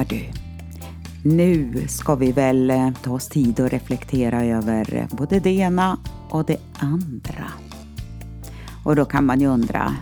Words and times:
Hör 0.00 0.04
du, 0.04 0.22
nu 1.22 1.84
ska 1.88 2.14
vi 2.14 2.32
väl 2.32 2.70
eh, 2.70 2.90
ta 3.02 3.12
oss 3.12 3.28
tid 3.28 3.60
att 3.60 3.72
reflektera 3.72 4.44
över 4.44 5.08
både 5.10 5.40
det 5.40 5.50
ena 5.50 5.98
och 6.28 6.44
det 6.44 6.56
andra. 6.78 7.46
Och 8.84 8.96
då 8.96 9.04
kan 9.04 9.26
man 9.26 9.40
ju 9.40 9.46
undra, 9.46 9.94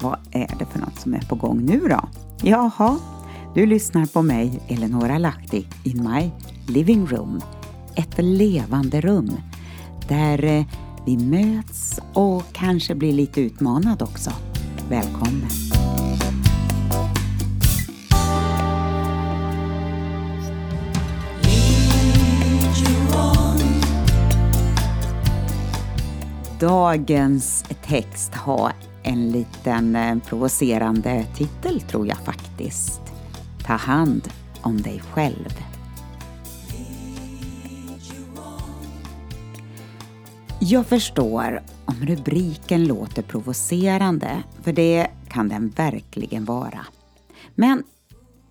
vad 0.00 0.18
är 0.30 0.54
det 0.58 0.64
för 0.64 0.78
något 0.78 1.00
som 1.00 1.14
är 1.14 1.20
på 1.20 1.34
gång 1.34 1.64
nu 1.64 1.80
då? 1.80 2.08
Jaha, 2.42 2.98
du 3.54 3.66
lyssnar 3.66 4.06
på 4.06 4.22
mig, 4.22 4.60
Eleonora 4.68 5.18
Lahti, 5.18 5.66
in 5.82 6.10
my 6.12 6.30
living 6.72 7.06
room. 7.06 7.40
Ett 7.94 8.14
levande 8.18 9.00
rum 9.00 9.30
där 10.08 10.44
eh, 10.44 10.64
vi 11.06 11.16
möts 11.16 12.00
och 12.12 12.42
kanske 12.52 12.94
blir 12.94 13.12
lite 13.12 13.40
utmanad 13.40 14.02
också. 14.02 14.30
Välkommen! 14.88 15.63
Dagens 26.64 27.64
text 27.86 28.34
har 28.34 28.72
en 29.02 29.30
liten 29.30 29.96
eh, 29.96 30.18
provocerande 30.18 31.26
titel 31.36 31.80
tror 31.80 32.06
jag 32.06 32.18
faktiskt. 32.18 33.00
Ta 33.66 33.72
hand 33.72 34.28
om 34.62 34.82
dig 34.82 35.02
själv. 35.10 35.60
Jag 40.60 40.86
förstår 40.86 41.62
om 41.84 41.94
rubriken 42.06 42.84
låter 42.84 43.22
provocerande, 43.22 44.42
för 44.62 44.72
det 44.72 45.06
kan 45.28 45.48
den 45.48 45.68
verkligen 45.68 46.44
vara. 46.44 46.86
Men 47.54 47.82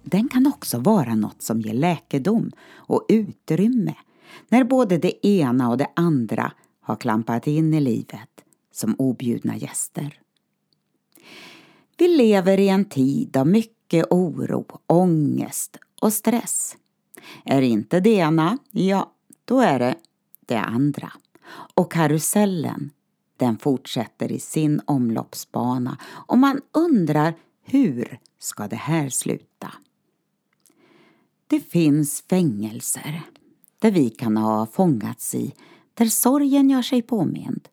den 0.03 0.29
kan 0.29 0.47
också 0.47 0.79
vara 0.79 1.15
något 1.15 1.41
som 1.41 1.61
ger 1.61 1.73
läkedom 1.73 2.51
och 2.73 3.05
utrymme 3.09 3.93
när 4.49 4.63
både 4.63 4.97
det 4.97 5.27
ena 5.27 5.69
och 5.69 5.77
det 5.77 5.87
andra 5.95 6.51
har 6.83 6.95
klampat 6.95 7.47
in 7.47 7.73
i 7.73 7.81
livet 7.81 8.43
som 8.71 8.95
objudna 8.99 9.57
gäster. 9.57 10.19
Vi 11.97 12.07
lever 12.07 12.59
i 12.59 12.69
en 12.69 12.85
tid 12.85 13.37
av 13.37 13.47
mycket 13.47 14.05
oro, 14.09 14.65
ångest 14.87 15.77
och 16.01 16.13
stress. 16.13 16.77
Är 17.45 17.61
inte 17.61 17.99
det 17.99 18.09
ena, 18.09 18.57
ja, 18.71 19.13
då 19.45 19.59
är 19.59 19.79
det 19.79 19.95
det 20.45 20.59
andra. 20.59 21.11
Och 21.75 21.91
karusellen, 21.91 22.91
den 23.37 23.57
fortsätter 23.57 24.31
i 24.31 24.39
sin 24.39 24.81
omloppsbana 24.85 25.97
och 26.03 26.37
man 26.37 26.61
undrar 26.71 27.33
hur 27.63 28.19
ska 28.39 28.67
det 28.67 28.75
här 28.75 29.09
sluta? 29.09 29.73
Det 31.47 31.59
finns 31.59 32.23
fängelser 32.29 33.21
där 33.79 33.91
vi 33.91 34.09
kan 34.09 34.37
ha 34.37 34.65
fångats 34.65 35.35
i 35.35 35.53
där 35.93 36.05
sorgen 36.05 36.69
gör 36.69 36.81
sig 36.81 37.01
påmind. 37.01 37.67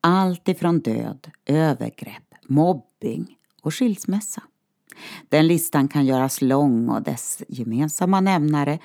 Allt 0.00 0.48
ifrån 0.48 0.80
död, 0.80 1.30
övergrepp, 1.46 2.34
mobbing 2.48 3.36
och 3.62 3.74
skilsmässa. 3.74 4.42
Den 5.28 5.46
listan 5.46 5.88
kan 5.88 6.06
göras 6.06 6.42
lång 6.42 6.88
och 6.88 7.02
dess 7.02 7.42
gemensamma 7.48 8.20
nämnare, 8.20 8.78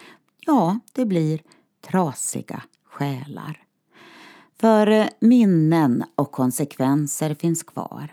ja, 0.45 0.79
det 0.93 1.05
blir 1.05 1.41
trasiga 1.81 2.63
själar. 2.85 3.63
För 4.59 4.87
eh, 4.87 5.07
minnen 5.19 6.03
och 6.15 6.31
konsekvenser 6.31 7.35
finns 7.35 7.63
kvar. 7.63 8.11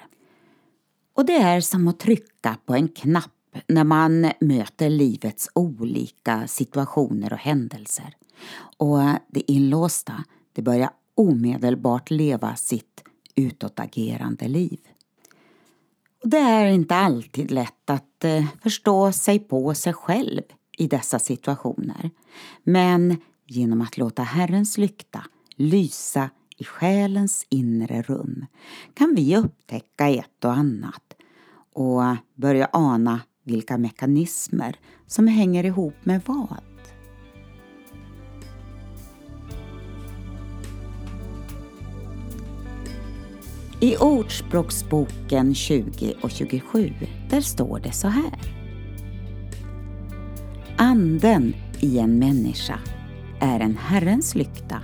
Och 1.14 1.26
det 1.26 1.36
är 1.36 1.60
som 1.60 1.88
att 1.88 2.00
trycka 2.00 2.56
på 2.66 2.74
en 2.74 2.88
knapp 2.88 3.30
när 3.66 3.84
man 3.84 4.32
möter 4.40 4.90
livets 4.90 5.48
olika 5.54 6.46
situationer 6.46 7.32
och 7.32 7.38
händelser. 7.38 8.16
Och 8.76 9.02
eh, 9.02 9.16
det 9.28 9.52
inlåsta, 9.52 10.24
det 10.54 10.62
börjar 10.62 10.90
omedelbart 11.14 12.10
leva 12.10 12.56
sitt 12.56 13.04
utåtagerande 13.34 14.48
liv. 14.48 14.78
Det 16.22 16.38
är 16.38 16.66
inte 16.66 16.94
alltid 16.94 17.50
lätt 17.50 17.90
att 17.90 18.24
eh, 18.24 18.44
förstå 18.62 19.12
sig 19.12 19.38
på 19.38 19.74
sig 19.74 19.92
själv 19.92 20.42
i 20.78 20.86
dessa 20.86 21.18
situationer. 21.18 22.10
Men 22.62 23.16
genom 23.46 23.80
att 23.80 23.98
låta 23.98 24.22
Herrens 24.22 24.78
lykta 24.78 25.24
lysa 25.56 26.30
i 26.56 26.64
själens 26.64 27.46
inre 27.48 28.02
rum 28.02 28.46
kan 28.94 29.14
vi 29.14 29.36
upptäcka 29.36 30.08
ett 30.08 30.44
och 30.44 30.52
annat 30.52 31.16
och 31.72 32.02
börja 32.34 32.68
ana 32.72 33.20
vilka 33.42 33.78
mekanismer 33.78 34.76
som 35.06 35.26
hänger 35.26 35.64
ihop 35.64 35.94
med 36.04 36.20
vad. 36.26 36.73
I 43.84 43.96
Ordspråksboken 43.96 45.54
20 45.54 46.14
och 46.22 46.30
27 46.30 46.92
där 47.30 47.40
står 47.40 47.80
det 47.80 47.92
så 47.92 48.08
här. 48.08 48.38
Anden 50.76 51.54
i 51.80 51.98
en 51.98 52.18
människa 52.18 52.78
är 53.40 53.60
en 53.60 53.76
Herrens 53.76 54.34
lykta. 54.34 54.82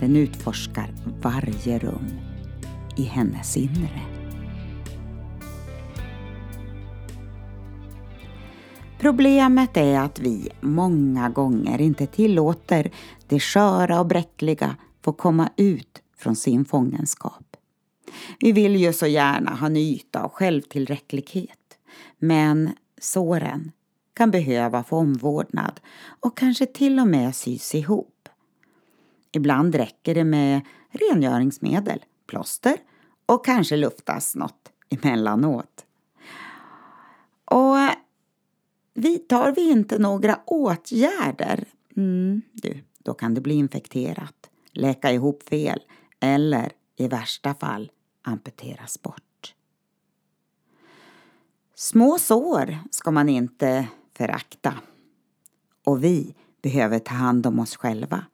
Den 0.00 0.16
utforskar 0.16 0.94
varje 1.22 1.78
rum 1.78 2.10
i 2.96 3.02
hennes 3.02 3.56
inre. 3.56 4.00
Problemet 8.98 9.76
är 9.76 10.00
att 10.00 10.18
vi 10.18 10.48
många 10.60 11.28
gånger 11.28 11.80
inte 11.80 12.06
tillåter 12.06 12.90
det 13.28 13.40
sköra 13.40 14.00
och 14.00 14.06
bräckliga 14.06 14.76
få 15.04 15.12
komma 15.12 15.48
ut 15.56 16.02
från 16.18 16.36
sin 16.36 16.64
fångenskap. 16.64 17.45
Vi 18.40 18.52
vill 18.52 18.76
ju 18.76 18.92
så 18.92 19.06
gärna 19.06 19.54
ha 19.54 19.66
en 19.66 19.76
yta 19.76 20.22
av 20.22 20.30
självtillräcklighet. 20.30 21.78
Men 22.18 22.70
såren 23.00 23.72
kan 24.14 24.30
behöva 24.30 24.84
få 24.84 24.96
omvårdnad 24.96 25.80
och 26.20 26.36
kanske 26.36 26.66
till 26.66 26.98
och 26.98 27.08
med 27.08 27.36
sys 27.36 27.74
ihop. 27.74 28.28
Ibland 29.32 29.74
räcker 29.74 30.14
det 30.14 30.24
med 30.24 30.60
rengöringsmedel, 30.90 32.04
plåster 32.26 32.76
och 33.26 33.44
kanske 33.44 33.76
luftas 33.76 34.34
något 34.34 34.72
emellanåt. 34.88 35.84
Och 37.44 37.76
vidtar 38.94 39.52
vi 39.52 39.70
inte 39.70 39.98
några 39.98 40.40
åtgärder, 40.46 41.64
mm, 41.96 42.42
du, 42.52 42.84
då 42.98 43.14
kan 43.14 43.34
det 43.34 43.40
bli 43.40 43.54
infekterat, 43.54 44.50
läka 44.72 45.12
ihop 45.12 45.42
fel 45.42 45.80
eller 46.20 46.72
i 46.96 47.08
värsta 47.08 47.54
fall 47.54 47.90
amputeras 48.22 49.02
bort. 49.02 49.54
Små 51.74 52.18
sår 52.18 52.78
ska 52.90 53.10
man 53.10 53.28
inte 53.28 53.88
förakta. 54.14 54.74
Och 55.84 56.04
vi 56.04 56.34
behöver 56.62 56.98
ta 56.98 57.14
hand 57.14 57.46
om 57.46 57.58
oss 57.58 57.76
själva. 57.76 58.24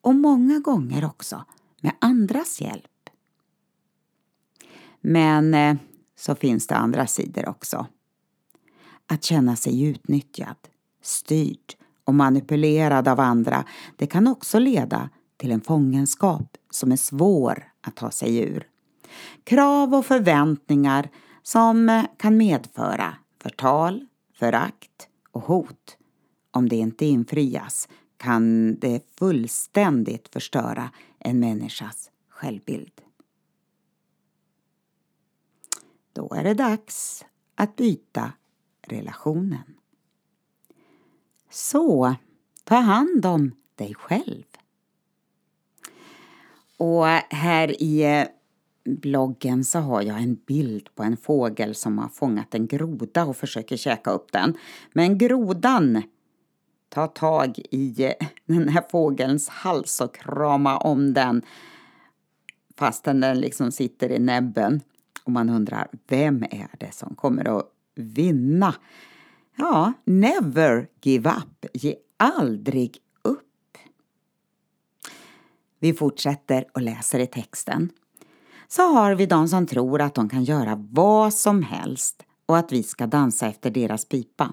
Och 0.00 0.14
många 0.14 0.58
gånger 0.58 1.04
också 1.04 1.44
med 1.80 1.92
andras 2.00 2.60
hjälp. 2.60 3.10
Men 5.00 5.54
eh, 5.54 5.76
så 6.16 6.34
finns 6.34 6.66
det 6.66 6.76
andra 6.76 7.06
sidor 7.06 7.48
också. 7.48 7.86
Att 9.06 9.24
känna 9.24 9.56
sig 9.56 9.82
utnyttjad, 9.82 10.56
styrd 11.02 11.74
och 12.04 12.14
manipulerad 12.14 13.08
av 13.08 13.20
andra, 13.20 13.64
det 13.96 14.06
kan 14.06 14.26
också 14.26 14.58
leda 14.58 15.10
till 15.36 15.52
en 15.52 15.60
fångenskap 15.60 16.56
som 16.70 16.92
är 16.92 16.96
svår 16.96 17.64
att 17.86 17.96
ta 17.96 18.10
sig 18.10 18.38
ur. 18.38 18.68
Krav 19.44 19.94
och 19.94 20.06
förväntningar 20.06 21.10
som 21.42 22.06
kan 22.16 22.36
medföra 22.36 23.14
förtal, 23.42 24.06
förakt 24.32 25.08
och 25.30 25.42
hot. 25.42 25.96
Om 26.50 26.68
det 26.68 26.76
inte 26.76 27.06
infrias 27.06 27.88
kan 28.16 28.74
det 28.78 29.16
fullständigt 29.18 30.28
förstöra 30.28 30.90
en 31.18 31.40
människas 31.40 32.10
självbild. 32.28 33.00
Då 36.12 36.34
är 36.34 36.44
det 36.44 36.54
dags 36.54 37.24
att 37.54 37.76
byta 37.76 38.32
relationen. 38.82 39.74
Så, 41.50 42.14
ta 42.64 42.76
hand 42.76 43.26
om 43.26 43.52
dig 43.74 43.94
själv. 43.94 44.44
Och 46.76 47.06
här 47.30 47.82
i 47.82 48.02
eh, 48.02 48.26
bloggen 48.84 49.64
så 49.64 49.78
har 49.78 50.02
jag 50.02 50.22
en 50.22 50.34
bild 50.34 50.88
på 50.94 51.02
en 51.02 51.16
fågel 51.16 51.74
som 51.74 51.98
har 51.98 52.08
fångat 52.08 52.54
en 52.54 52.66
groda 52.66 53.24
och 53.24 53.36
försöker 53.36 53.76
käka 53.76 54.10
upp 54.10 54.32
den. 54.32 54.54
Men 54.92 55.18
grodan 55.18 56.02
tar 56.88 57.06
tag 57.06 57.58
i 57.70 58.04
eh, 58.04 58.26
den 58.46 58.68
här 58.68 58.84
fågelns 58.90 59.48
hals 59.48 60.00
och 60.00 60.14
kramar 60.14 60.86
om 60.86 61.14
den 61.14 61.42
fastän 62.78 63.20
den 63.20 63.40
liksom 63.40 63.72
sitter 63.72 64.12
i 64.12 64.18
näbben. 64.18 64.80
Och 65.24 65.32
man 65.32 65.50
undrar, 65.50 65.88
vem 66.08 66.42
är 66.42 66.68
det 66.78 66.94
som 66.94 67.14
kommer 67.14 67.58
att 67.58 67.72
vinna 67.94 68.74
Ja, 69.56 69.92
never 70.04 70.88
give 71.02 71.30
up. 71.30 71.66
Ge 71.72 71.96
aldrig. 72.16 72.96
Vi 75.78 75.92
fortsätter 75.92 76.64
och 76.74 76.82
läser 76.82 77.18
i 77.18 77.26
texten. 77.26 77.90
Så 78.68 78.82
har 78.82 79.14
vi 79.14 79.26
de 79.26 79.48
som 79.48 79.66
tror 79.66 80.00
att 80.00 80.14
de 80.14 80.28
kan 80.28 80.44
göra 80.44 80.86
vad 80.90 81.34
som 81.34 81.62
helst 81.62 82.22
och 82.46 82.58
att 82.58 82.72
vi 82.72 82.82
ska 82.82 83.06
dansa 83.06 83.46
efter 83.46 83.70
deras 83.70 84.04
pipa. 84.04 84.52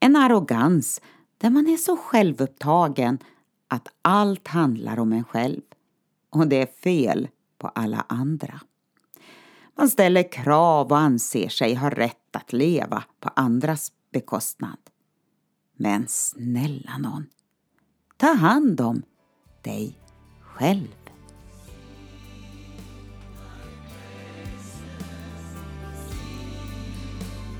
En 0.00 0.16
arrogans 0.16 1.00
där 1.38 1.50
man 1.50 1.66
är 1.66 1.76
så 1.76 1.96
självupptagen 1.96 3.18
att 3.68 3.88
allt 4.02 4.48
handlar 4.48 4.98
om 4.98 5.12
en 5.12 5.24
själv. 5.24 5.62
Och 6.30 6.46
det 6.46 6.62
är 6.62 6.66
fel 6.66 7.28
på 7.58 7.68
alla 7.68 8.04
andra. 8.08 8.60
Man 9.76 9.88
ställer 9.88 10.32
krav 10.32 10.86
och 10.86 10.98
anser 10.98 11.48
sig 11.48 11.74
ha 11.74 11.90
rätt 11.90 12.36
att 12.36 12.52
leva 12.52 13.04
på 13.20 13.30
andras 13.36 13.92
bekostnad. 14.12 14.78
Men 15.76 16.04
snälla 16.08 16.98
någon, 16.98 17.26
ta 18.16 18.32
hand 18.32 18.80
om 18.80 19.02
dig 19.62 19.98
själv. 20.56 20.88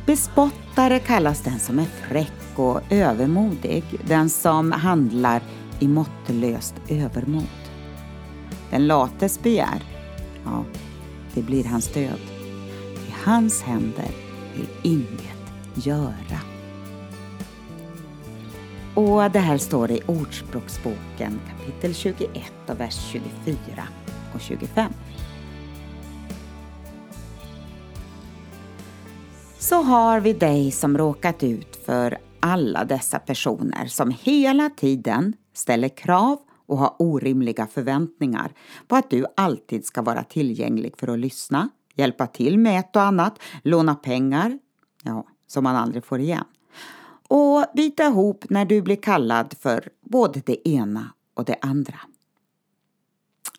Bespottare 0.07 0.99
kallas 0.99 1.41
den 1.41 1.59
som 1.59 1.79
är 1.79 1.85
fräck 1.85 2.33
och 2.57 2.81
övermodig, 2.91 3.85
den 4.05 4.31
som 4.31 4.73
handlar 4.73 5.43
i 5.81 5.89
måttlöst 5.89 6.75
övermod. 6.89 7.47
Den 8.71 8.87
lates 8.87 9.43
begär, 9.43 9.83
ja, 10.45 10.65
det 11.35 11.43
blir 11.43 11.65
hans 11.65 11.89
död. 11.89 12.21
I 13.09 13.15
hans 13.25 13.63
händer 13.63 14.11
vill 14.55 14.69
inget 14.83 15.87
göra. 15.87 16.56
Och 19.17 19.31
det 19.31 19.39
här 19.39 19.59
står 19.59 19.91
i 19.91 20.01
Ordspråksboken 20.07 21.41
kapitel 21.49 21.95
21 21.95 22.53
och 22.69 22.81
vers 22.81 23.13
24 23.13 23.59
och 24.35 24.41
25. 24.41 24.93
Så 29.59 29.83
har 29.83 30.21
vi 30.21 30.33
dig 30.33 30.71
som 30.71 30.99
råkat 30.99 31.43
ut 31.43 31.77
för 31.87 32.19
alla 32.41 32.85
dessa 32.85 33.19
personer 33.19 33.87
som 33.87 34.15
hela 34.21 34.71
tiden 34.71 35.33
ställer 35.55 35.89
krav 35.89 36.39
och 36.67 36.79
har 36.79 36.97
orimliga 36.99 37.67
förväntningar 37.67 38.53
på 38.89 38.97
att 38.97 39.11
du 39.11 39.27
alltid 39.37 39.87
ska 39.87 40.03
vara 40.03 40.23
tillgänglig 40.25 40.95
för 40.97 41.09
att 41.09 41.19
lyssna, 41.19 41.69
hjälpa 41.95 42.27
till 42.27 42.59
med 42.59 42.81
ett 42.81 42.97
och 42.97 43.03
annat, 43.03 43.39
låna 43.63 43.95
pengar, 43.95 44.59
ja, 45.03 45.27
som 45.47 45.65
man 45.65 45.77
aldrig 45.77 46.05
får 46.05 46.21
igen, 46.21 46.45
och 47.29 47.65
bita 47.75 48.07
ihop 48.07 48.45
när 48.51 48.65
du 48.65 48.83
blir 48.83 48.97
kallad 48.97 49.55
för 49.61 49.89
både 50.01 50.43
det 50.47 50.69
ena 50.69 51.13
och 51.35 51.45
det 51.45 51.57
andra. 51.61 52.01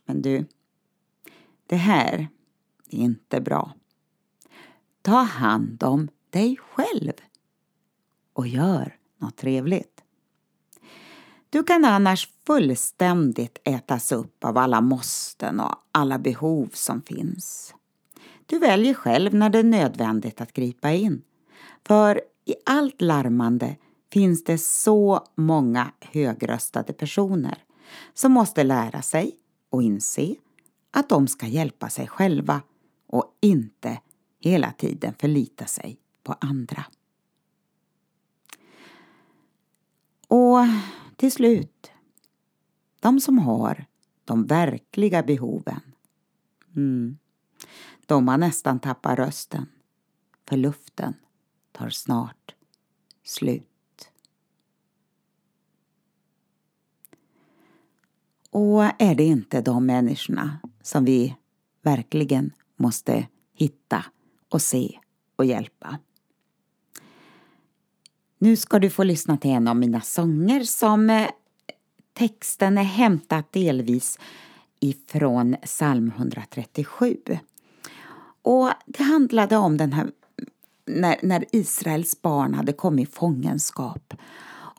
Men 0.06 0.22
du, 0.22 0.46
det 1.68 1.76
här 1.76 2.28
är 2.90 2.98
inte 2.98 3.42
bra. 3.42 3.74
Ta 5.02 5.18
hand 5.18 5.84
om 5.84 6.10
dig 6.30 6.58
själv 6.58 7.14
och 8.34 8.48
gör 8.48 8.98
något 9.18 9.38
trevligt. 9.38 10.04
Du 11.50 11.64
kan 11.64 11.86
annars 11.86 12.30
fullständigt 12.48 13.58
ätas 13.64 14.12
upp 14.12 14.44
av 14.44 14.58
alla 14.58 14.82
måsten 14.82 15.60
och 15.60 15.76
alla 15.92 16.20
behov 16.20 16.70
som 16.74 17.02
finns. 17.02 17.74
Du 18.46 18.60
väljer 18.60 18.94
själv 18.94 19.34
när 19.34 19.50
det 19.50 19.60
är 19.60 19.64
nödvändigt 19.64 20.42
att 20.42 20.54
gripa 20.54 20.92
in. 20.92 21.22
För 21.84 22.22
i 22.48 22.56
allt 22.66 23.02
larmande 23.02 23.76
finns 24.12 24.44
det 24.44 24.58
så 24.58 25.28
många 25.36 25.92
högröstade 26.00 26.94
personer 26.94 27.64
som 28.14 28.32
måste 28.32 28.64
lära 28.64 29.02
sig 29.02 29.36
och 29.70 29.84
inse 29.84 30.36
att 30.92 31.10
de 31.10 31.28
ska 31.28 31.48
hjälpa 31.48 31.90
sig 31.90 32.08
själva 32.08 32.62
och 33.08 33.38
inte 33.42 34.02
hela 34.40 34.72
tiden 34.72 35.14
förlita 35.20 35.66
sig 35.66 35.98
på 36.24 36.36
andra. 36.42 36.86
Och 40.28 40.60
till 41.16 41.32
slut, 41.32 41.92
de 43.00 43.20
som 43.20 43.38
har 43.38 43.86
de 44.26 44.46
verkliga 44.46 45.24
behoven, 45.24 45.82
mm, 46.76 47.18
de 48.06 48.28
har 48.28 48.38
nästan 48.38 48.80
tappat 48.80 49.20
rösten, 49.20 49.66
för 50.46 50.58
luften 50.58 51.14
tar 51.72 51.90
snart 51.90 52.37
slut. 53.28 53.64
Och 58.50 58.84
är 58.84 59.16
det 59.16 59.24
inte 59.24 59.62
de 59.62 59.86
människorna 59.86 60.60
som 60.82 61.06
vi 61.06 61.36
verkligen 61.82 62.52
måste 62.76 63.28
hitta 63.54 64.06
och 64.50 64.62
se 64.62 65.00
och 65.36 65.46
hjälpa? 65.46 65.98
Nu 68.38 68.56
ska 68.56 68.80
du 68.80 68.90
få 68.90 69.04
lyssna 69.04 69.38
till 69.38 69.52
en 69.52 69.68
av 69.68 69.76
mina 69.76 70.02
sånger 70.02 70.64
som 70.64 71.10
eh, 71.10 71.28
texten 72.14 72.78
är 72.78 72.84
hämtat 72.84 73.52
delvis 73.52 74.20
ifrån 74.80 75.56
psalm 75.64 76.12
137. 76.16 77.18
Och 78.42 78.72
det 78.86 79.04
handlade 79.04 79.58
om 79.58 79.78
den 79.78 79.94
här 79.94 80.12
när, 80.88 81.20
när 81.24 81.46
Israels 81.52 82.22
barn 82.22 82.54
hade 82.54 82.74
kommit 82.74 83.10
i 83.10 83.12
fångenskap. 83.12 84.14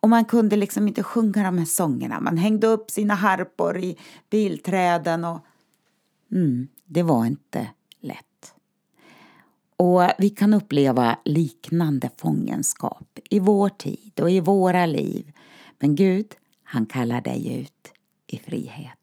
Och 0.00 0.08
man 0.08 0.24
kunde 0.24 0.56
liksom 0.56 0.88
inte 0.88 1.02
sjunga 1.02 1.42
de 1.42 1.58
här 1.58 1.64
sångerna. 1.64 2.20
Man 2.20 2.36
hängde 2.36 2.66
upp 2.66 2.90
sina 2.90 3.14
harpor 3.14 3.78
i 3.78 3.96
bilträden 4.30 5.24
och 5.24 5.38
mm, 6.32 6.68
det 6.84 7.02
var 7.02 7.26
inte 7.26 7.68
lätt. 8.00 8.54
Och 9.76 10.02
vi 10.18 10.30
kan 10.30 10.54
uppleva 10.54 11.18
liknande 11.24 12.10
fångenskap 12.16 13.18
i 13.30 13.38
vår 13.38 13.68
tid 13.68 14.20
och 14.20 14.30
i 14.30 14.40
våra 14.40 14.86
liv. 14.86 15.32
Men 15.78 15.94
Gud, 15.94 16.34
han 16.62 16.86
kallar 16.86 17.20
dig 17.20 17.60
ut 17.60 17.92
i 18.26 18.38
frihet. 18.38 18.97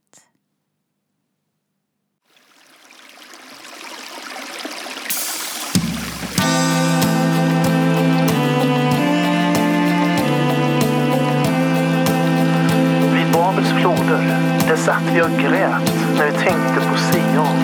Babels 13.45 13.69
floder, 13.69 14.39
där 14.67 14.75
satt 14.75 15.03
vi 15.13 15.21
och 15.21 15.39
grät 15.39 15.93
när 16.17 16.25
vi 16.25 16.31
tänkte 16.31 16.79
på 16.89 16.97
Sion 16.97 17.57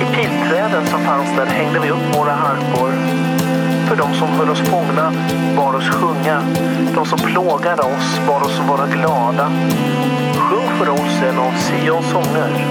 I 0.00 0.14
pilträden 0.14 0.86
som 0.86 1.00
fanns 1.00 1.36
där 1.36 1.46
hängde 1.46 1.80
vi 1.80 1.90
upp 1.90 2.16
våra 2.16 2.32
harpor. 2.32 2.92
För 3.88 3.96
de 3.96 4.14
som 4.14 4.28
höll 4.28 4.50
oss 4.50 4.60
fångna 4.60 5.12
bar 5.56 5.74
oss 5.74 5.88
sjunga. 5.88 6.42
De 6.94 7.06
som 7.06 7.18
plågade 7.18 7.82
oss 7.82 8.20
bar 8.26 8.42
oss 8.42 8.60
vara 8.68 8.86
glada. 8.86 9.50
Sjung 10.36 10.68
för 10.78 10.88
oss 10.88 11.22
en 11.28 11.38
av 11.38 11.52
Sions 11.52 12.10
sånger. 12.12 12.66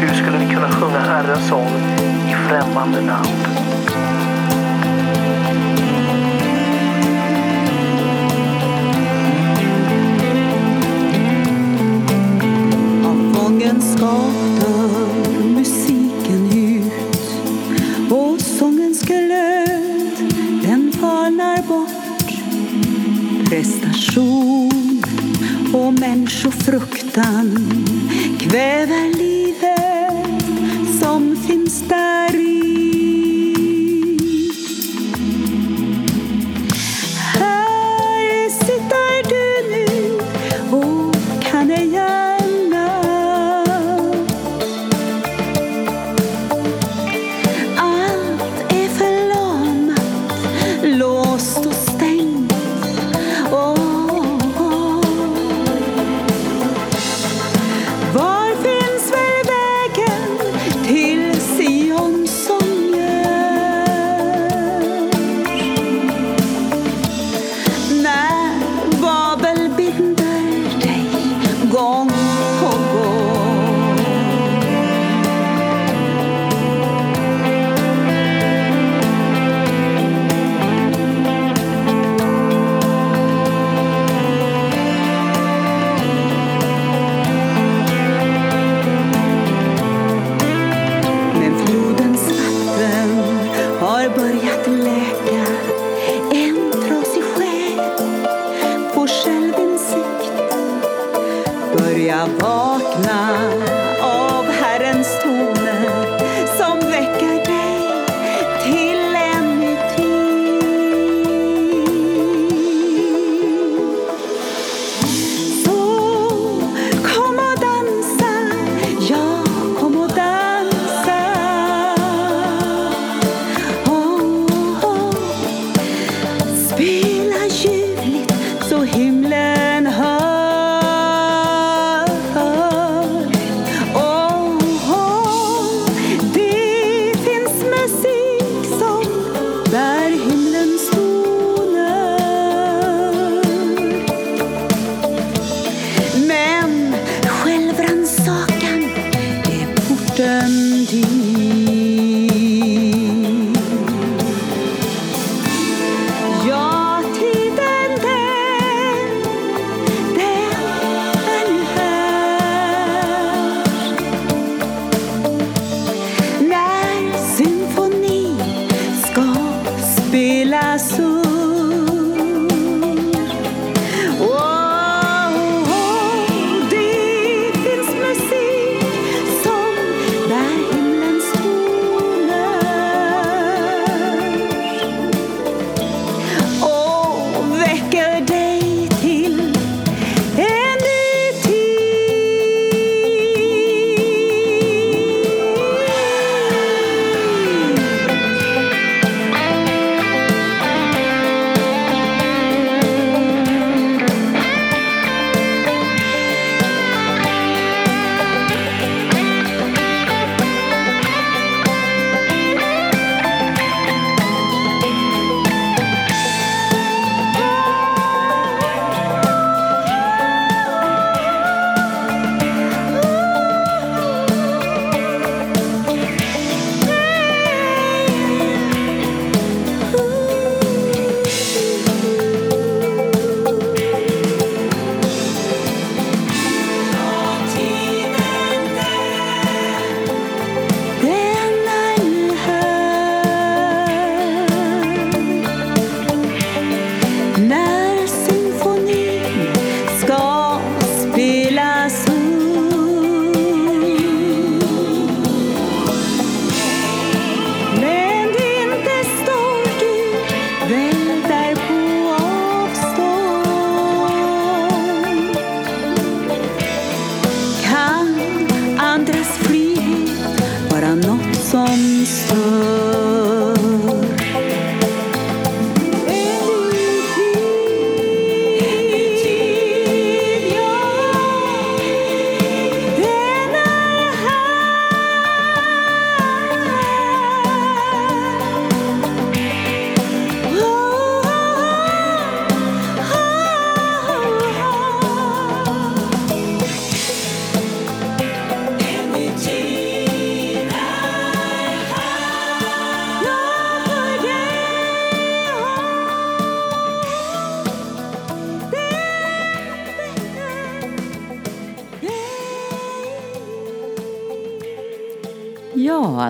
Hur 0.00 0.14
skulle 0.14 0.38
vi 0.38 0.54
kunna 0.54 0.68
sjunga 0.68 1.00
Herrens 1.00 1.48
sång 1.48 1.68
i 2.28 2.34
främmande 2.48 3.00
land? 3.00 3.51
Människofruktan 26.42 27.56
kväver 28.38 29.16
livet 29.16 30.42
som 31.00 31.36
finns 31.36 31.82
där. 31.88 32.11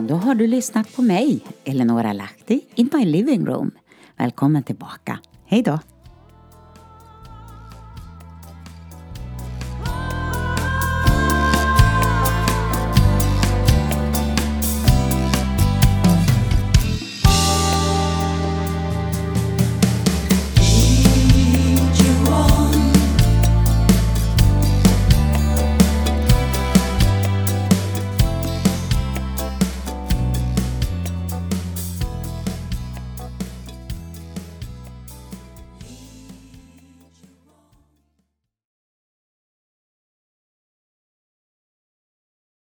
Då 0.00 0.14
har 0.14 0.34
du 0.34 0.46
lyssnat 0.46 0.96
på 0.96 1.02
mig, 1.02 1.40
Eleonora 1.64 2.12
Lahti, 2.12 2.60
in 2.74 2.90
my 2.92 3.04
living 3.04 3.46
room. 3.46 3.70
Välkommen 4.16 4.62
tillbaka. 4.62 5.18
Hej 5.46 5.62
då! 5.62 5.78